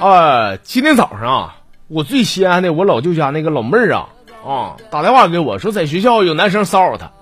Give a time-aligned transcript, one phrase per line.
[0.00, 1.56] 啊，今天早上啊，
[1.88, 4.08] 我最心爱的我老舅家那个老妹儿啊
[4.42, 7.12] 啊打电话给我说，在学校有男生骚扰她。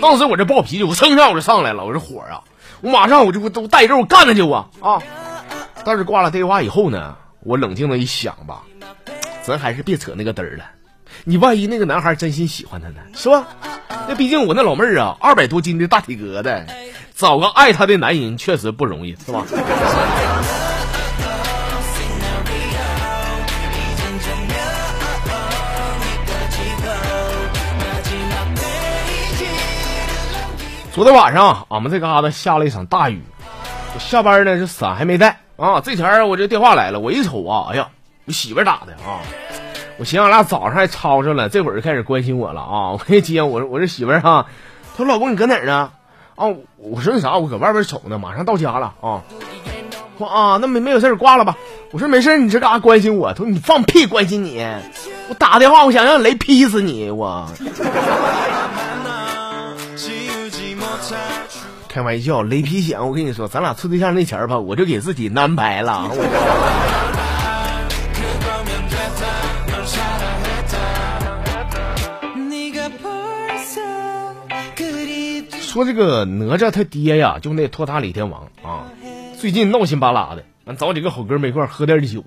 [0.00, 2.40] 当时我这暴脾气，我蹭上我就上来了，我这火啊，
[2.80, 5.02] 我马上我就都带着我干他去啊啊！
[5.84, 8.62] 但是挂了电话以后呢，我冷静的一想吧，
[9.42, 10.64] 咱还是别扯那个嘚儿了。
[11.22, 13.46] 你万一那个男孩真心喜欢她呢，是吧？
[14.06, 16.66] 那毕竟我那老妹儿啊，二百多斤的大体格子，
[17.14, 19.44] 找个爱她的男人确实不容易，是吧？
[30.92, 33.20] 昨天晚上俺们这嘎达下了一场大雨，
[33.98, 35.80] 下班呢这伞还没带啊。
[35.80, 37.88] 这前儿我这电话来了，我一瞅啊，哎呀，
[38.26, 39.18] 我媳妇打的啊。
[39.96, 42.90] 我寻思俺俩早上还吵吵了，这会儿就开始关心我了啊！
[42.92, 44.46] 我一接，我说我这媳妇儿哈，
[44.96, 45.90] 她说老公你搁哪儿呢？
[46.34, 46.46] 啊，
[46.78, 49.22] 我说那啥，我搁外边瞅呢，马上到家了啊。
[50.18, 51.56] 说啊，那没没有事儿挂了吧？
[51.92, 53.32] 我说没事儿你这干啥关心我？
[53.32, 54.66] 他说你放屁关心你，
[55.28, 57.48] 我打电话我想让雷劈死你我。
[61.88, 66.10] 开玩笑，雷劈响，我跟你说，咱俩处对象那前儿吧，我就给自己安排了。
[75.74, 78.86] 说这个哪吒他爹呀，就那托塔李天王啊，
[79.36, 82.22] 最近闹心巴拉的，俺找几个好哥们一块喝点酒，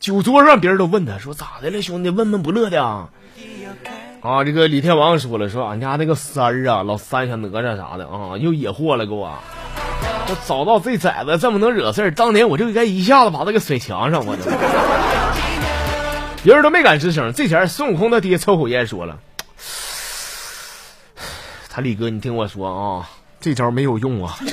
[0.00, 3.10] 酒桌上别人都问他说咋的了，兄弟闷闷不乐的啊？
[4.22, 9.38] 啊，这个李天王说了，说俺家那个三儿啊，老三小哪吒啥的啊，又惹祸了给我，
[10.28, 14.50] 我找到这崽子这么能惹事儿，当年我就应该一下子把他给甩墙上，我这。
[16.42, 19.18] 别人都没敢吱声，这前孙悟空他爹抽口烟说了。
[21.80, 23.08] 李哥，你听我说啊，
[23.40, 24.36] 这招没有用啊！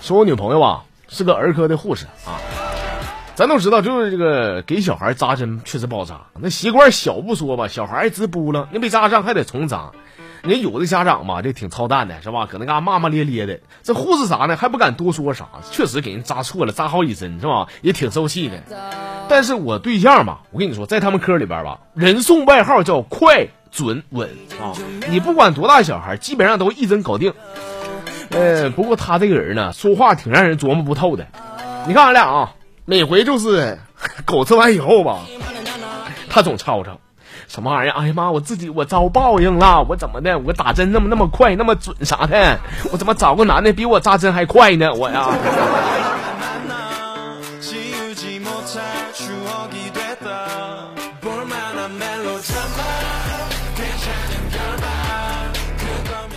[0.00, 2.40] 说我女朋友啊是个儿科的护士啊，
[3.34, 9.92] 咱都知道，就是这个给小孩扎针确实不好扎，那习惯小不说吧，小孩一直扑棱，那没扎上还得重扎。
[10.42, 12.46] 人有的家长吧，这挺操蛋的，是吧？
[12.50, 13.60] 搁那嘎骂骂咧咧的。
[13.82, 17.68] 这护士啥呢，还不敢多说啥，确实给人扎错了，扎好几针，是吧？
[17.80, 18.60] 也挺受气的。
[19.28, 24.28] 但是我对象吧，我跟你说，在他们科里边吧，人送外号叫快、准、稳
[24.60, 24.74] 啊。
[25.08, 27.32] 你不管多大小孩，基本上都一针搞定。
[28.30, 31.28] 呃，不过他这个人呢，说话挺让人琢磨不透的。
[31.86, 32.54] 你看俺俩啊，
[32.84, 33.78] 每回就是
[34.26, 35.20] 狗吃完以后吧，
[36.28, 36.98] 他总吵吵。
[37.52, 37.92] 什么玩意儿？
[37.92, 38.30] 哎呀妈！
[38.30, 39.84] 我自己我遭报应了！
[39.86, 40.38] 我怎么的？
[40.38, 42.58] 我打针那么那么快那么准啥的？
[42.90, 44.90] 我怎么找个男的比我扎针还快呢？
[44.94, 45.28] 我呀！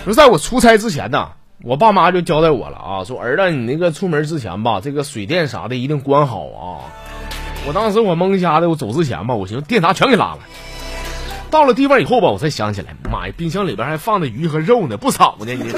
[0.04, 1.30] 说在我出差之前呢，
[1.64, 6.92] 我爸妈就交代我了啊，说儿子，你那个出门之前吧，这个水电啥的一定关好啊。
[7.66, 10.40] 我当时我蒙瞎的，我走之前吧，我寻思电闸全给拉了。
[11.52, 15.46] 到了地方以后吧，我才想起来，妈呀，冰箱里边还放着鱼和肉呢，不少呢。
[15.54, 15.72] 你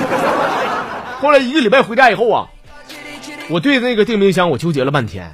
[1.22, 2.47] 后来一个礼拜回家以后啊，
[3.50, 5.31] 我对那个电冰箱我纠结了半天，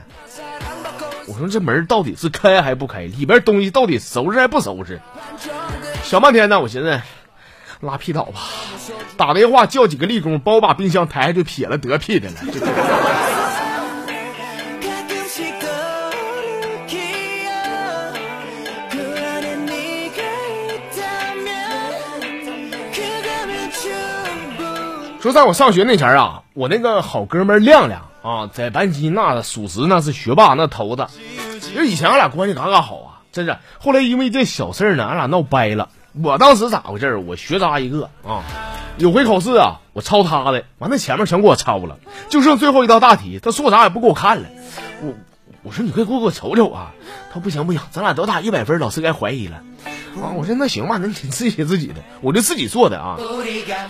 [1.27, 4.99] 我说这门到底是开还不开，里边东西到底收拾还不收拾？
[6.03, 7.01] 想半天呢，我寻思
[7.79, 8.41] 拉屁倒吧，
[9.17, 12.35] 打电话叫几个力工帮我把冰箱抬下去撇了，得屁的了。
[25.23, 31.07] 说在我上学那前儿啊，我那个好哥们亮亮啊，在班级那属实那是学霸那头子。
[31.73, 33.55] 就以前俺俩关系嘎嘎好啊，真是。
[33.79, 35.87] 后来因为这小事呢，俺俩闹掰了。
[36.21, 37.21] 我当时咋回事儿？
[37.21, 38.43] 我学渣一个啊，
[38.97, 44.49] 有回考试啊，我抄他的，完了前面全给我抄了，就剩最后一道大题，他说啥也不给我看了。
[45.03, 45.13] 我
[45.63, 46.91] 我说你快给我给我瞅瞅啊！
[47.29, 49.61] 他说不行不行，咱俩都打一百分，老师该怀疑了。
[50.21, 50.31] 啊！
[50.35, 53.17] 我说那行吧，那你自己写自己的，我就自己做的啊。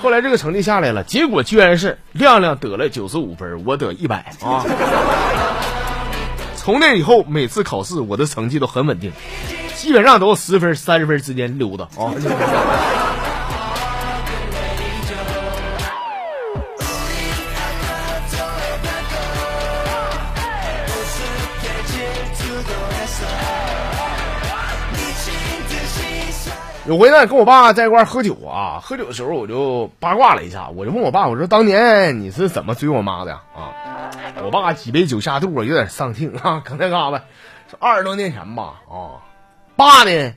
[0.02, 4.66] 后来这个成绩下来了，结果居然是亮亮得了九十五分，我得一百啊。
[6.56, 9.12] 从那以后，每次考试我的成绩都很稳定，
[9.75, 12.14] 基本上都是十分、三十分之间溜达啊。
[26.86, 33.72] 有回呢，跟我爸在一块喝酒啊，喝酒的时候我就八卦了一下，我就问我爸，我说当年你是怎么追我妈的啊？
[34.44, 37.24] 我爸几杯酒下肚，有点丧气啊，搁那嘎达
[37.80, 39.24] 二十多年前吧，啊，
[39.78, 40.34] 爸呢，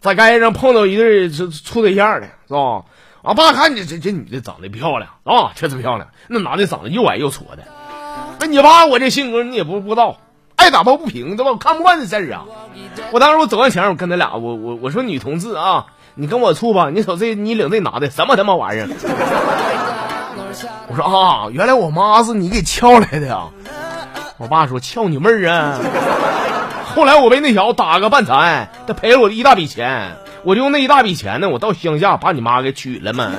[0.00, 2.84] 在街上碰到一对处处对象的，是吧？
[3.22, 6.08] 俺爸看你这这女的长得漂亮啊，确实漂亮。
[6.28, 7.64] 那男的长得又矮又矬的。
[8.38, 10.18] 那你爸我这性格你也不不知道，
[10.54, 11.50] 爱打抱不平，对吧？
[11.50, 12.46] 我看不惯这事儿啊。
[13.12, 16.90] 我当时我走上前，我跟他俩，我我我说女同志啊，你跟我处吧。
[16.90, 18.88] 你瞅这你领这男的什么他妈玩意儿？
[20.88, 23.44] 我说啊，原来我妈是你给撬来的呀。
[24.38, 25.78] 我爸说撬你妹儿啊。
[26.94, 30.16] 后来我被那小子打个半残，他赔了我一大笔钱。
[30.42, 33.30] 我就用那一大笔钱呢，我到乡下把你妈给娶了嘛。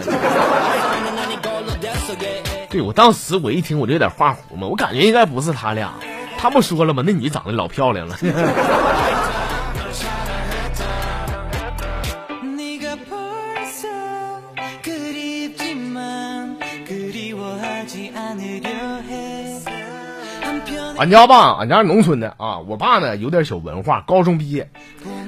[2.70, 5.90] 对我当时我一听我就有点画糊嘛，我感觉应该不是他俩。
[6.38, 7.04] 他不说了吗？
[7.06, 8.16] 那女长得老漂亮了。
[20.98, 24.70] 俺家吧，俺家是农村的啊，我爸呢有点小文化，高中毕业，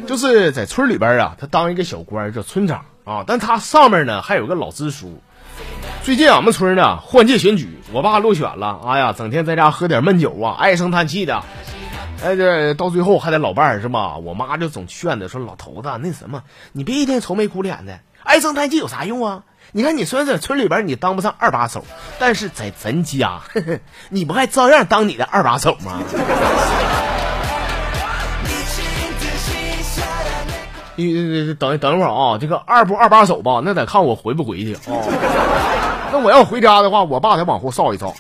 [0.06, 5.19] 就是在村里边啊，他当一个小官叫村长啊，但他上面呢还有个老支书。
[6.03, 11.44] 最近俺们村呢换届选举，我爸落选了，哎呀，整天在家喝点闷酒啊，唉声叹气的，
[12.24, 14.18] 哎，这到最后还得老伴儿是吧？
[14.18, 21.83] 我妈就总劝他说：“老头子，那什么，你别一天愁眉苦脸的，唉声叹气有啥用啊？”你看，你虽然在村里边你当不上二把手，
[22.19, 23.42] 但是在咱家，
[24.10, 26.00] 你不还照样当你的二把手吗？
[30.95, 34.80] 你等等一会儿啊，这个二不二把手吧，那得看我回不回去啊。
[36.13, 38.13] 那我要回家的话，我爸得往后稍一稍。